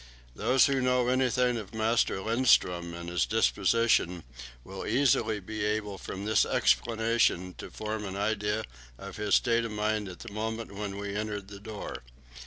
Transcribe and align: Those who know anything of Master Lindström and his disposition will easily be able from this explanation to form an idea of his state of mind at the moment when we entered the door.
Those 0.35 0.65
who 0.65 0.81
know 0.81 1.07
anything 1.09 1.57
of 1.57 1.75
Master 1.75 2.17
Lindström 2.17 2.99
and 2.99 3.07
his 3.07 3.27
disposition 3.27 4.23
will 4.63 4.83
easily 4.87 5.39
be 5.39 5.63
able 5.63 5.99
from 5.99 6.25
this 6.25 6.43
explanation 6.43 7.53
to 7.59 7.69
form 7.69 8.05
an 8.05 8.15
idea 8.15 8.63
of 8.97 9.17
his 9.17 9.35
state 9.35 9.63
of 9.63 9.69
mind 9.73 10.09
at 10.09 10.21
the 10.21 10.33
moment 10.33 10.71
when 10.71 10.97
we 10.97 11.15
entered 11.15 11.49
the 11.49 11.59
door. 11.59 12.01